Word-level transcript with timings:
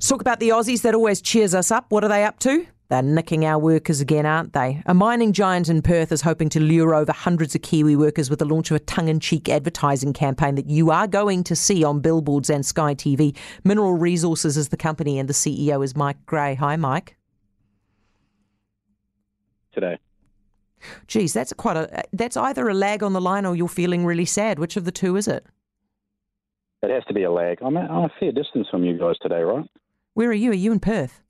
Let's 0.00 0.08
talk 0.08 0.22
about 0.22 0.40
the 0.40 0.48
Aussies 0.48 0.80
that 0.80 0.94
always 0.94 1.20
cheers 1.20 1.54
us 1.54 1.70
up. 1.70 1.84
What 1.90 2.04
are 2.04 2.08
they 2.08 2.24
up 2.24 2.38
to? 2.38 2.66
They're 2.88 3.02
nicking 3.02 3.44
our 3.44 3.58
workers 3.58 4.00
again, 4.00 4.24
aren't 4.24 4.54
they? 4.54 4.82
A 4.86 4.94
mining 4.94 5.34
giant 5.34 5.68
in 5.68 5.82
Perth 5.82 6.10
is 6.10 6.22
hoping 6.22 6.48
to 6.48 6.58
lure 6.58 6.94
over 6.94 7.12
hundreds 7.12 7.54
of 7.54 7.60
Kiwi 7.60 7.96
workers 7.96 8.30
with 8.30 8.38
the 8.38 8.46
launch 8.46 8.70
of 8.70 8.76
a 8.76 8.80
tongue 8.80 9.08
in 9.08 9.20
cheek 9.20 9.50
advertising 9.50 10.14
campaign 10.14 10.54
that 10.54 10.70
you 10.70 10.90
are 10.90 11.06
going 11.06 11.44
to 11.44 11.54
see 11.54 11.84
on 11.84 12.00
billboards 12.00 12.48
and 12.48 12.64
Sky 12.64 12.94
TV. 12.94 13.36
Mineral 13.62 13.92
Resources 13.92 14.56
is 14.56 14.70
the 14.70 14.76
company, 14.78 15.18
and 15.18 15.28
the 15.28 15.34
CEO 15.34 15.84
is 15.84 15.94
Mike 15.94 16.24
Gray. 16.24 16.54
Hi, 16.54 16.76
Mike. 16.76 17.18
Today. 19.74 19.98
Geez, 21.08 21.34
that's 21.34 21.52
quite 21.52 21.76
a. 21.76 22.04
That's 22.14 22.38
either 22.38 22.66
a 22.70 22.74
lag 22.74 23.02
on 23.02 23.12
the 23.12 23.20
line 23.20 23.44
or 23.44 23.54
you're 23.54 23.68
feeling 23.68 24.06
really 24.06 24.24
sad. 24.24 24.58
Which 24.58 24.78
of 24.78 24.86
the 24.86 24.92
two 24.92 25.16
is 25.16 25.28
it? 25.28 25.44
It 26.82 26.88
has 26.88 27.04
to 27.08 27.12
be 27.12 27.24
a 27.24 27.30
lag. 27.30 27.58
I'm 27.60 27.76
a, 27.76 27.80
I'm 27.80 28.04
a 28.04 28.10
fair 28.18 28.32
distance 28.32 28.66
from 28.70 28.82
you 28.82 28.98
guys 28.98 29.16
today, 29.20 29.42
right? 29.42 29.66
Where 30.14 30.30
are 30.30 30.34
you? 30.34 30.50
Are 30.50 30.54
you 30.54 30.72
in 30.72 30.80
Perth? 30.80 31.22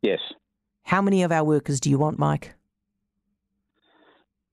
Yes. 0.00 0.20
How 0.84 1.02
many 1.02 1.22
of 1.22 1.32
our 1.32 1.44
workers 1.44 1.80
do 1.80 1.90
you 1.90 1.98
want, 1.98 2.18
Mike? 2.18 2.54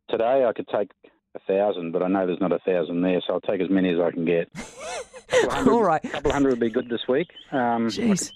Today 0.09 0.46
I 0.48 0.54
could 0.54 0.68
take 0.68 0.91
a 1.36 1.40
thousand, 1.48 1.91
but 1.91 2.04
I 2.04 2.08
know 2.08 2.26
there's 2.26 2.41
not 2.41 2.52
a 2.52 2.60
thousand 2.60 3.02
there, 3.02 3.22
so 3.26 3.34
I'll 3.34 3.41
take 3.41 3.62
as 3.62 3.70
many 3.70 3.90
as 3.90 3.99
I 3.99 4.12
can 4.12 4.26
get. 4.26 4.49
All 5.68 5.84
right. 5.84 6.04
A 6.04 6.10
couple 6.10 6.32
hundred 6.32 6.52
would 6.52 6.60
be 6.60 6.70
good 6.70 6.90
this 6.90 7.08
week. 7.08 7.30
Um, 7.52 7.90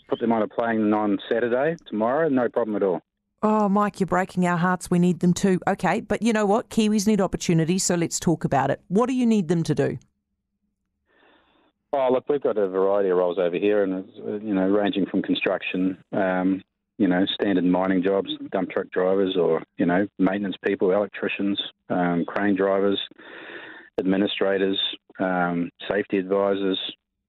put 0.08 0.20
them 0.20 0.32
on 0.32 0.44
a 0.44 0.48
plane 0.48 0.94
on 0.94 1.18
Saturday, 1.28 1.76
tomorrow, 1.88 2.30
no 2.30 2.50
problem 2.50 2.76
at 2.76 2.84
all. 2.84 3.02
Oh, 3.42 3.68
Mike, 3.68 4.00
you're 4.00 4.08
breaking 4.08 4.46
our 4.48 4.58
hearts. 4.58 4.90
We 4.90 5.00
need 5.00 5.20
them 5.20 5.34
too. 5.34 5.60
Okay, 5.68 6.02
but 6.02 6.22
you 6.22 6.32
know 6.32 6.46
what? 6.46 6.70
Kiwis 6.70 7.08
need 7.08 7.20
opportunities, 7.20 7.84
so 7.84 7.96
let's 7.96 8.20
talk 8.20 8.46
about 8.46 8.70
it. 8.70 8.80
What 8.88 9.08
do 9.08 9.14
you 9.14 9.26
need 9.26 9.48
them 9.50 9.64
to 9.64 9.76
do? 9.76 9.98
Oh, 11.96 12.10
look, 12.12 12.28
we've 12.28 12.42
got 12.42 12.58
a 12.58 12.68
variety 12.68 13.10
of 13.10 13.18
roles 13.18 13.38
over 13.38 13.56
here, 13.56 13.84
and 13.84 13.94
uh, 13.94 14.32
you 14.44 14.56
know, 14.56 14.68
ranging 14.68 15.06
from 15.06 15.22
construction, 15.22 15.96
um, 16.12 16.64
you 16.98 17.08
know, 17.08 17.24
standard 17.36 17.66
mining 17.66 18.02
jobs, 18.02 18.32
dump 18.52 18.72
truck 18.72 18.90
drivers, 18.90 19.38
or 19.38 19.62
you 19.78 19.86
know, 19.86 20.08
maintenance 20.18 20.56
people, 20.66 20.92
electricians, 20.92 21.62
um, 21.90 22.26
crane 22.26 22.56
drivers, 22.56 23.00
administrators, 24.00 24.80
um, 25.20 25.70
safety 25.88 26.18
advisors, 26.18 26.80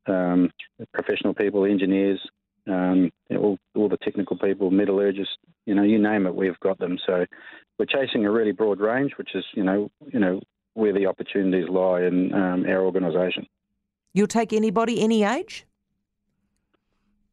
um, 0.07 0.51
professional 0.95 1.35
people, 1.35 1.67
engineers, 1.67 2.21
um, 2.67 3.11
all, 3.33 3.59
all 3.75 3.91
the 3.91 3.99
technical 3.99 4.39
people, 4.39 4.71
metallurgists, 4.71 5.37
you 5.67 5.75
know, 5.75 5.83
you 5.83 5.99
name 5.99 6.27
it, 6.27 6.35
we've 6.35 6.59
got 6.61 6.79
them. 6.79 6.99
So 7.07 7.27
we're 7.79 7.85
chasing 7.85 8.25
a 8.25 8.31
really 8.31 8.53
broad 8.53 8.81
range, 8.81 9.13
which 9.19 9.35
is, 9.35 9.45
you 9.53 9.63
know, 9.63 9.91
you 10.11 10.19
know, 10.19 10.41
where 10.73 10.95
the 10.95 11.05
opportunities 11.05 11.69
lie 11.69 12.03
in 12.03 12.33
um, 12.33 12.65
our 12.67 12.81
organisation. 12.81 13.47
You'll 14.15 14.29
take 14.29 14.53
anybody, 14.53 15.03
any 15.03 15.25
age? 15.25 15.67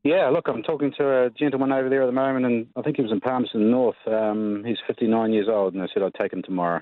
Yeah, 0.04 0.30
look, 0.30 0.48
I'm 0.48 0.64
talking 0.64 0.92
to 0.98 1.26
a 1.26 1.30
gentleman 1.30 1.72
over 1.72 1.88
there 1.88 2.02
at 2.02 2.08
the 2.08 2.12
moment, 2.12 2.46
and 2.48 2.68
I 2.76 2.82
think 2.82 2.96
he 2.98 3.04
was 3.04 3.12
in 3.12 3.22
Palmerston 3.22 3.70
North. 3.70 3.96
Um, 4.08 4.64
he's 4.66 4.80
59 4.88 5.32
years 5.32 5.48
old, 5.48 5.76
and 5.76 5.84
I 5.84 5.88
said 5.94 6.02
I'd 6.02 6.16
take 6.16 6.34
him 6.34 6.42
tomorrow. 6.42 6.82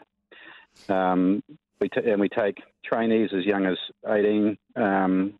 Um, 0.87 1.43
we 1.81 1.89
t- 1.89 2.09
and 2.09 2.21
we 2.21 2.29
take 2.29 2.59
trainees 2.85 3.31
as 3.37 3.45
young 3.45 3.65
as 3.65 3.77
18, 4.07 4.57
um, 4.77 5.33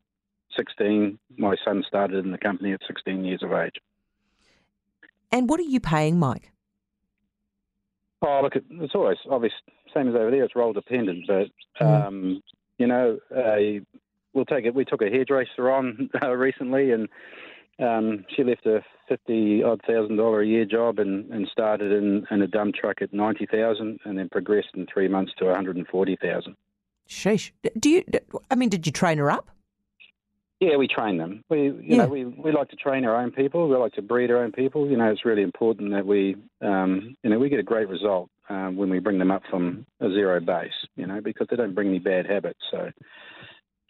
16. 0.57 1.17
My 1.37 1.55
son 1.63 1.81
started 1.87 2.25
in 2.25 2.31
the 2.31 2.37
company 2.37 2.73
at 2.73 2.81
16 2.85 3.23
years 3.23 3.41
of 3.43 3.53
age. 3.53 3.75
And 5.31 5.47
what 5.49 5.61
are 5.61 5.63
you 5.63 5.79
paying, 5.79 6.19
Mike? 6.19 6.51
Oh, 8.21 8.41
look, 8.43 8.57
it's 8.57 8.95
always 8.95 9.17
obvious, 9.29 9.53
same 9.93 10.09
as 10.09 10.15
over 10.15 10.31
there. 10.31 10.43
It's 10.43 10.55
role 10.55 10.73
dependent, 10.73 11.25
but 11.27 11.47
Mm. 11.79 12.07
um, 12.07 12.43
you 12.77 12.87
know, 12.87 13.19
uh, 13.33 13.81
we'll 14.39 14.45
take 14.45 14.65
it. 14.65 14.73
We 14.73 14.85
took 14.85 15.01
a 15.01 15.09
hairdresser 15.09 15.69
on 15.69 16.09
uh, 16.23 16.31
recently, 16.31 16.91
and 16.91 17.09
um, 17.79 18.25
she 18.35 18.43
left 18.43 18.65
a 18.65 18.83
fifty 19.07 19.61
odd 19.63 19.81
thousand 19.85 20.15
dollar 20.15 20.41
a 20.41 20.47
year 20.47 20.65
job 20.65 20.99
and, 20.99 21.29
and 21.31 21.47
started 21.51 21.91
in, 21.91 22.25
in 22.31 22.41
a 22.41 22.47
dump 22.47 22.75
truck 22.75 23.01
at 23.01 23.13
ninety 23.13 23.45
thousand, 23.45 23.99
and 24.05 24.17
then 24.17 24.29
progressed 24.29 24.69
in 24.75 24.87
three 24.91 25.07
months 25.09 25.33
to 25.39 25.45
one 25.45 25.55
hundred 25.55 25.75
and 25.75 25.87
forty 25.87 26.17
thousand. 26.21 26.55
Sheesh. 27.09 27.51
Do 27.77 27.89
you? 27.89 28.03
I 28.49 28.55
mean, 28.55 28.69
did 28.69 28.85
you 28.85 28.91
train 28.93 29.17
her 29.17 29.29
up? 29.29 29.49
Yeah, 30.61 30.75
we 30.75 30.87
train 30.89 31.17
them. 31.17 31.43
We, 31.49 31.63
you 31.67 31.81
Yeah. 31.85 31.97
know, 32.03 32.07
we, 32.09 32.25
we 32.25 32.51
like 32.51 32.67
to 32.69 32.75
train 32.75 33.05
our 33.05 33.15
own 33.15 33.31
people. 33.31 33.69
We 33.69 33.77
like 33.77 33.93
to 33.93 34.01
breed 34.01 34.29
our 34.29 34.43
own 34.43 34.51
people. 34.51 34.89
You 34.89 34.97
know, 34.97 35.09
it's 35.09 35.23
really 35.23 35.41
important 35.41 35.91
that 35.93 36.05
we, 36.05 36.35
um, 36.61 37.15
you 37.23 37.29
know, 37.29 37.39
we 37.39 37.47
get 37.47 37.59
a 37.59 37.63
great 37.63 37.87
result 37.87 38.29
um, 38.49 38.75
when 38.75 38.89
we 38.89 38.99
bring 38.99 39.19
them 39.19 39.31
up 39.31 39.43
from 39.49 39.85
a 40.01 40.09
zero 40.09 40.41
base. 40.41 40.73
You 40.97 41.07
know, 41.07 41.21
because 41.21 41.47
they 41.49 41.55
don't 41.55 41.73
bring 41.73 41.87
any 41.87 41.99
bad 41.99 42.27
habits. 42.27 42.59
So, 42.69 42.91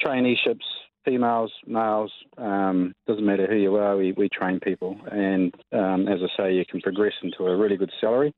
traineeships, 0.04 0.66
females, 1.06 1.52
males, 1.68 2.12
um, 2.38 2.94
doesn't 3.08 3.26
matter 3.26 3.48
who 3.48 3.56
you 3.56 3.76
are. 3.76 3.98
We, 3.98 4.14
we 4.14 4.30
train 4.30 4.60
people, 4.60 4.98
and 5.12 5.54
um, 5.72 6.08
as 6.08 6.20
I 6.24 6.38
say, 6.38 6.54
you 6.54 6.66
can 6.70 6.82
progress 6.82 7.14
into 7.24 7.46
a 7.46 7.56
really 7.56 7.78
good 7.78 7.92
salary. 8.00 8.34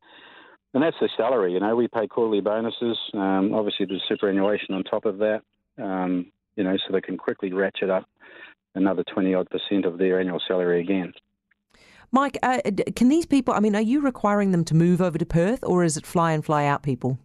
And 0.74 0.82
that's 0.82 0.96
the 1.02 1.10
salary. 1.18 1.54
You 1.54 1.60
know, 1.60 1.76
we 1.76 1.90
pay 1.90 2.08
quarterly 2.08 2.40
bonuses. 2.40 2.98
Um, 3.14 3.54
obviously, 3.54 3.86
there's 3.88 4.04
superannuation 4.08 4.74
on 4.74 4.84
top 4.84 5.06
of 5.06 5.18
that. 5.18 5.42
Um, 5.78 6.32
you 6.56 6.64
know, 6.64 6.78
so 6.78 6.94
they 6.94 7.02
can 7.02 7.18
quickly 7.18 7.52
ratchet 7.52 7.90
up 7.90 8.06
another 8.76 9.04
20 9.14 9.34
odd 9.34 9.50
percent 9.50 9.86
of 9.86 9.98
their 9.98 10.20
annual 10.20 10.42
salary 10.48 10.82
again. 10.82 11.14
Mike, 12.12 12.38
uh, 12.44 12.60
can 12.96 13.10
these 13.10 13.26
people? 13.26 13.54
I 13.54 13.60
mean, 13.60 13.76
are 13.76 13.82
you 13.82 14.02
requiring 14.02 14.52
them 14.52 14.66
to 14.66 14.76
move 14.76 15.02
over 15.02 15.18
to 15.18 15.26
Perth, 15.26 15.64
or 15.64 15.84
is 15.84 15.96
it 15.96 16.06
fly 16.06 16.34
in, 16.34 16.42
fly 16.42 16.66
out 16.66 16.84
people? 16.84 17.18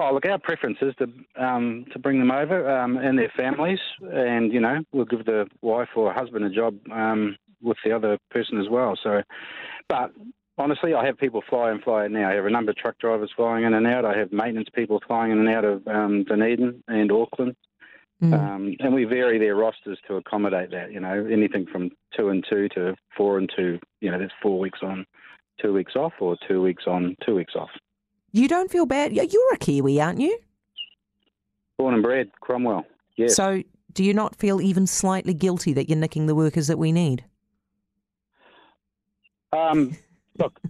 Oh, 0.00 0.14
look, 0.14 0.26
our 0.26 0.38
preference 0.38 0.78
is 0.80 0.94
to 0.98 1.08
um, 1.44 1.84
to 1.92 1.98
bring 1.98 2.20
them 2.20 2.30
over 2.30 2.70
um, 2.70 2.96
and 2.96 3.18
their 3.18 3.32
families, 3.36 3.80
and 4.00 4.52
you 4.52 4.60
know 4.60 4.78
we'll 4.92 5.04
give 5.04 5.24
the 5.24 5.46
wife 5.60 5.88
or 5.96 6.12
husband 6.12 6.44
a 6.44 6.50
job 6.50 6.76
um, 6.92 7.36
with 7.60 7.78
the 7.84 7.90
other 7.90 8.16
person 8.30 8.60
as 8.60 8.68
well. 8.70 8.96
So, 9.02 9.22
but 9.88 10.12
honestly, 10.56 10.94
I 10.94 11.04
have 11.04 11.18
people 11.18 11.42
fly 11.50 11.72
in, 11.72 11.80
fly 11.80 12.04
out 12.04 12.12
now. 12.12 12.30
I 12.30 12.34
have 12.34 12.46
a 12.46 12.50
number 12.50 12.70
of 12.70 12.76
truck 12.76 12.96
drivers 12.98 13.32
flying 13.34 13.64
in 13.64 13.74
and 13.74 13.88
out. 13.88 14.04
I 14.04 14.16
have 14.16 14.32
maintenance 14.32 14.68
people 14.72 15.00
flying 15.04 15.32
in 15.32 15.38
and 15.38 15.48
out 15.48 15.64
of 15.64 15.86
um, 15.88 16.24
Dunedin 16.24 16.84
and 16.86 17.10
Auckland. 17.10 17.56
Mm. 18.22 18.34
Um, 18.34 18.74
and 18.80 18.94
we 18.94 19.04
vary 19.04 19.38
their 19.38 19.56
rosters 19.56 19.98
to 20.06 20.16
accommodate 20.16 20.70
that. 20.70 20.92
You 20.92 21.00
know, 21.00 21.26
anything 21.30 21.66
from 21.70 21.90
two 22.16 22.28
and 22.28 22.44
two 22.48 22.68
to 22.70 22.94
four 23.16 23.38
and 23.38 23.50
two. 23.56 23.80
You 24.00 24.12
know, 24.12 24.18
that's 24.20 24.32
four 24.40 24.60
weeks 24.60 24.80
on, 24.82 25.06
two 25.60 25.72
weeks 25.72 25.96
off, 25.96 26.12
or 26.20 26.36
two 26.46 26.62
weeks 26.62 26.84
on, 26.86 27.16
two 27.26 27.34
weeks 27.34 27.54
off. 27.56 27.70
You 28.32 28.48
don't 28.48 28.70
feel 28.70 28.86
bad. 28.86 29.12
You're 29.12 29.54
a 29.54 29.56
Kiwi, 29.58 30.00
aren't 30.00 30.20
you? 30.20 30.38
Born 31.78 31.94
and 31.94 32.02
bred, 32.02 32.30
Cromwell. 32.40 32.84
Yes. 33.16 33.34
So, 33.36 33.62
do 33.92 34.04
you 34.04 34.12
not 34.14 34.36
feel 34.36 34.60
even 34.60 34.86
slightly 34.86 35.34
guilty 35.34 35.72
that 35.72 35.88
you're 35.88 35.98
nicking 35.98 36.26
the 36.26 36.34
workers 36.34 36.66
that 36.66 36.78
we 36.78 36.92
need? 36.92 37.24
Um, 39.52 39.96
look, 40.38 40.60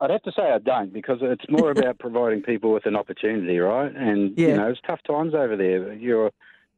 I'd 0.00 0.10
have 0.10 0.22
to 0.22 0.32
say 0.32 0.42
I 0.42 0.58
don't 0.58 0.92
because 0.92 1.18
it's 1.22 1.44
more 1.48 1.70
about 1.76 1.98
providing 1.98 2.42
people 2.42 2.72
with 2.72 2.86
an 2.86 2.96
opportunity, 2.96 3.58
right? 3.58 3.94
And 3.94 4.36
Yeah. 4.36 4.48
you 4.48 4.56
know, 4.56 4.68
it's 4.68 4.80
tough 4.86 5.00
times 5.06 5.34
over 5.34 5.56
there. 5.56 5.92
Your 5.94 6.30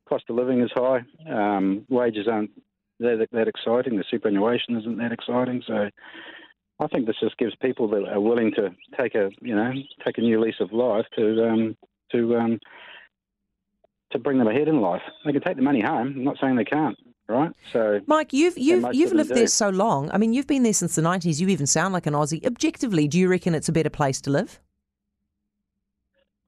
cost 0.07 0.25
of 0.29 0.37
living 0.37 0.61
is 0.61 0.71
high. 0.75 1.03
Um, 1.29 1.87
wages 1.89 2.29
aren't 2.29 2.51
that, 3.01 3.27
that 3.33 3.49
exciting. 3.49 3.97
The 3.97 4.05
superannuation 4.11 4.77
isn't 4.77 4.99
that 4.99 5.13
exciting. 5.13 5.63
So, 5.67 5.91
I 6.81 6.87
think 6.89 7.07
this 7.07 7.17
just 7.21 7.39
gives 7.39 7.55
people 7.57 7.89
that 7.89 8.05
are 8.09 8.21
willing 8.21 8.53
to 8.57 8.75
take 8.99 9.15
a 9.15 9.31
you 9.41 9.55
know 9.55 9.73
take 10.05 10.19
a 10.19 10.21
new 10.21 10.41
lease 10.41 10.61
of 10.61 10.73
life 10.73 11.07
to 11.17 11.49
um, 11.49 11.77
to 12.12 12.37
um, 12.37 12.61
to 14.11 14.19
bring 14.19 14.39
them 14.39 14.49
ahead 14.49 14.69
in 14.69 14.81
life. 14.81 15.03
They 15.25 15.33
can 15.33 15.43
take 15.43 15.57
the 15.57 15.62
money 15.62 15.81
home. 15.81 16.15
I'm 16.17 16.25
not 16.25 16.37
saying 16.41 16.57
they 16.57 16.65
can't, 16.65 16.97
right? 17.29 17.53
So. 17.73 18.01
Mike, 18.07 18.33
you've 18.33 18.59
you've 18.59 18.93
you've 18.93 19.12
lived 19.12 19.31
do. 19.31 19.35
there 19.37 19.47
so 19.47 19.69
long. 19.69 20.11
I 20.12 20.19
mean, 20.19 20.33
you've 20.33 20.47
been 20.47 20.65
there 20.65 20.73
since 20.73 20.95
the 20.97 21.03
nineties. 21.03 21.41
You 21.41 21.49
even 21.49 21.67
sound 21.67 21.93
like 21.93 22.07
an 22.07 22.15
Aussie. 22.15 22.45
Objectively, 22.45 23.06
do 23.06 23.19
you 23.19 23.29
reckon 23.29 23.55
it's 23.55 23.69
a 23.69 23.73
better 23.73 23.91
place 23.91 24.21
to 24.23 24.31
live? 24.31 24.61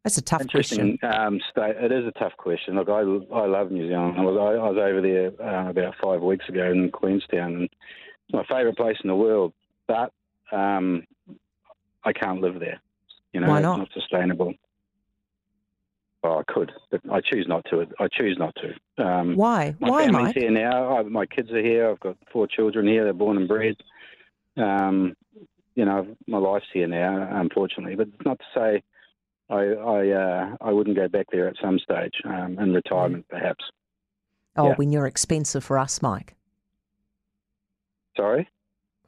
That's 0.07 0.19
a 0.19 0.23
tough 0.23 0.47
question. 0.49 0.99
Um, 1.03 1.41
state. 1.51 1.75
It 1.77 1.91
is 1.91 2.05
a 2.07 2.13
tough 2.17 2.37
question. 2.37 2.77
Look, 2.77 2.89
I, 2.89 3.01
I 3.01 3.47
love 3.47 3.73
New 3.73 3.89
Zealand. 3.89 4.15
I 4.17 4.23
was 4.23 4.37
I, 4.39 4.65
I 4.65 4.71
was 4.71 4.79
over 4.79 5.01
there 5.01 5.33
uh, 5.41 5.71
about 5.71 5.95
five 6.01 6.21
weeks 6.21 6.49
ago 6.49 6.71
in 6.71 6.91
Queenstown, 6.93 7.55
and 7.55 7.63
it's 7.65 8.33
my 8.33 8.45
favourite 8.45 8.77
place 8.77 8.97
in 9.03 9.09
the 9.09 9.17
world. 9.17 9.53
But 9.89 10.13
um, 10.53 11.05
I 12.05 12.13
can't 12.13 12.41
live 12.41 12.61
there. 12.61 12.81
You 13.33 13.41
know, 13.41 13.49
Why 13.49 13.61
not? 13.61 13.81
it's 13.81 13.91
not 13.95 14.03
sustainable. 14.03 14.55
Oh, 16.23 16.39
I 16.39 16.53
could, 16.53 16.73
but 16.91 17.01
I 17.11 17.21
choose 17.21 17.47
not 17.47 17.65
to. 17.71 17.87
I 18.01 18.09
choose 18.11 18.37
not 18.39 18.57
to. 18.57 19.05
Um, 19.05 19.37
Why? 19.37 19.75
my 19.79 19.91
Why, 19.91 20.05
family's 20.07 20.25
Mike? 20.27 20.37
here 20.37 20.51
now. 20.51 20.97
I, 20.97 21.03
my 21.03 21.27
kids 21.27 21.53
are 21.53 21.63
here. 21.63 21.91
I've 21.91 22.01
got 22.01 22.17
four 22.33 22.47
children 22.47 22.87
here. 22.87 23.05
They're 23.05 23.13
born 23.13 23.37
and 23.37 23.47
bred. 23.47 23.77
Um, 24.57 25.15
you 25.75 25.85
know, 25.85 26.17
my 26.27 26.39
life's 26.39 26.67
here 26.73 26.89
now, 26.89 27.29
unfortunately. 27.41 27.95
But 27.95 28.09
it's 28.09 28.25
not 28.25 28.39
to 28.39 28.45
say 28.55 28.83
I 29.49 29.55
I, 29.55 30.11
uh, 30.11 30.57
I 30.61 30.73
wouldn't 30.73 30.97
go 30.97 31.09
back 31.09 31.27
there 31.31 31.49
at 31.49 31.57
some 31.63 31.79
stage 31.79 32.15
um, 32.25 32.59
in 32.59 32.73
retirement, 32.73 33.27
perhaps. 33.29 33.65
Oh, 34.57 34.69
yeah. 34.69 34.75
when 34.75 34.91
you're 34.91 35.07
expensive 35.07 35.63
for 35.63 35.79
us, 35.79 36.01
Mike. 36.01 36.35
Sorry. 38.17 38.49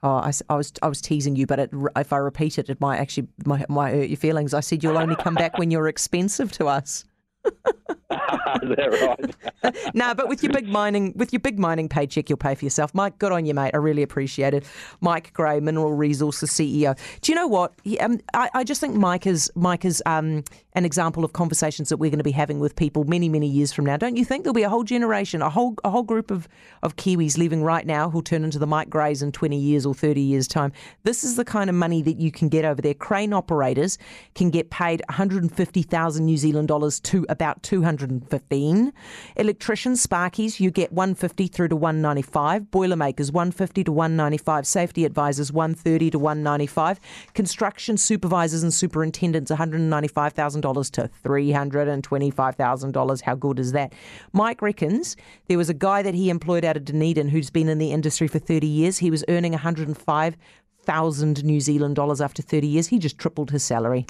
Oh, 0.02 0.16
I, 0.16 0.32
I 0.48 0.56
was 0.56 0.72
I 0.80 0.88
was 0.88 1.00
teasing 1.00 1.34
you, 1.34 1.46
but 1.46 1.58
it, 1.58 1.70
if 1.96 2.12
I 2.12 2.18
repeat 2.18 2.58
it, 2.58 2.70
it 2.70 2.80
might 2.80 2.98
actually 2.98 3.26
might, 3.44 3.68
might 3.68 3.94
hurt 3.94 4.08
your 4.08 4.16
feelings. 4.16 4.54
I 4.54 4.60
said 4.60 4.84
you'll 4.84 4.98
only 4.98 5.16
come 5.16 5.34
back 5.34 5.58
when 5.58 5.70
you're 5.70 5.88
expensive 5.88 6.52
to 6.52 6.66
us. 6.66 7.04
Right? 8.68 9.36
no, 9.94 10.14
but 10.14 10.28
with 10.28 10.42
your 10.42 10.52
big 10.52 10.68
mining 10.68 11.12
with 11.16 11.32
your 11.32 11.40
big 11.40 11.58
mining 11.58 11.88
paycheck, 11.88 12.28
you'll 12.28 12.36
pay 12.36 12.54
for 12.54 12.64
yourself. 12.64 12.94
Mike, 12.94 13.18
good 13.18 13.32
on 13.32 13.46
you, 13.46 13.54
mate. 13.54 13.70
I 13.74 13.78
really 13.78 14.02
appreciate 14.02 14.54
it. 14.54 14.64
Mike 15.00 15.32
Gray, 15.32 15.60
Mineral 15.60 15.92
Resources 15.92 16.50
CEO. 16.50 16.98
Do 17.20 17.32
you 17.32 17.36
know 17.36 17.46
what? 17.46 17.74
He, 17.84 17.98
um, 18.00 18.20
I, 18.34 18.50
I, 18.54 18.64
just 18.64 18.80
think 18.80 18.94
Mike 18.94 19.26
is 19.26 19.50
Mike 19.54 19.84
is 19.84 20.02
um, 20.06 20.44
an 20.74 20.84
example 20.84 21.24
of 21.24 21.32
conversations 21.32 21.88
that 21.88 21.96
we're 21.96 22.10
going 22.10 22.18
to 22.18 22.24
be 22.24 22.30
having 22.30 22.60
with 22.60 22.76
people 22.76 23.04
many 23.04 23.28
many 23.28 23.46
years 23.46 23.72
from 23.72 23.86
now. 23.86 23.96
Don't 23.96 24.16
you 24.16 24.24
think 24.24 24.44
there'll 24.44 24.54
be 24.54 24.62
a 24.62 24.68
whole 24.68 24.84
generation, 24.84 25.42
a 25.42 25.50
whole 25.50 25.74
a 25.84 25.90
whole 25.90 26.02
group 26.02 26.30
of 26.30 26.48
of 26.82 26.96
Kiwis 26.96 27.38
leaving 27.38 27.62
right 27.62 27.86
now 27.86 28.10
who'll 28.10 28.22
turn 28.22 28.44
into 28.44 28.58
the 28.58 28.66
Mike 28.66 28.90
Grays 28.90 29.22
in 29.22 29.32
twenty 29.32 29.58
years 29.58 29.86
or 29.86 29.94
thirty 29.94 30.20
years 30.20 30.46
time? 30.46 30.72
This 31.04 31.24
is 31.24 31.36
the 31.36 31.44
kind 31.44 31.70
of 31.70 31.76
money 31.76 32.02
that 32.02 32.18
you 32.18 32.30
can 32.30 32.48
get 32.48 32.64
over 32.64 32.80
there. 32.82 32.94
Crane 32.94 33.32
operators 33.32 33.98
can 34.34 34.50
get 34.50 34.70
paid 34.70 35.02
one 35.08 35.16
hundred 35.16 35.42
and 35.42 35.54
fifty 35.54 35.82
thousand 35.82 36.26
New 36.26 36.36
Zealand 36.36 36.68
dollars 36.68 37.00
to 37.00 37.26
about 37.28 37.62
two 37.62 37.82
hundred 38.18 38.22
and 38.22 38.30
fifteen. 38.30 38.92
Electricians, 39.36 40.04
sparkies, 40.04 40.60
you 40.60 40.70
get 40.70 40.92
150 40.92 41.46
through 41.48 41.68
to 41.68 41.76
195. 41.76 42.70
Boilermakers, 42.70 43.32
150 43.32 43.84
to 43.84 43.92
195. 43.92 44.66
Safety 44.66 45.04
advisors, 45.04 45.52
130 45.52 46.10
to 46.10 46.18
195. 46.18 47.00
Construction 47.34 47.96
supervisors 47.96 48.62
and 48.62 48.72
superintendents, 48.72 49.50
$195,000 49.50 50.90
to 50.92 51.10
$325,000. 51.24 53.20
How 53.22 53.34
good 53.34 53.58
is 53.58 53.72
that? 53.72 53.92
Mike 54.32 54.62
reckons 54.62 55.16
there 55.46 55.58
was 55.58 55.68
a 55.68 55.74
guy 55.74 56.02
that 56.02 56.14
he 56.14 56.30
employed 56.30 56.64
out 56.64 56.76
of 56.76 56.84
Dunedin 56.84 57.28
who's 57.28 57.50
been 57.50 57.68
in 57.68 57.78
the 57.78 57.92
industry 57.92 58.28
for 58.28 58.38
30 58.38 58.66
years. 58.66 58.98
He 58.98 59.10
was 59.10 59.24
earning 59.28 59.52
105,000 59.52 61.44
New 61.44 61.60
Zealand 61.60 61.96
dollars 61.96 62.20
after 62.20 62.42
30 62.42 62.66
years. 62.66 62.88
He 62.88 62.98
just 62.98 63.18
tripled 63.18 63.50
his 63.50 63.62
salary. 63.62 64.06